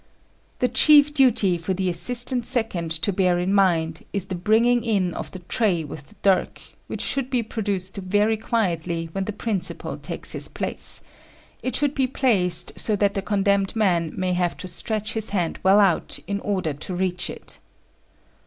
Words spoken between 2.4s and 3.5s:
second to bear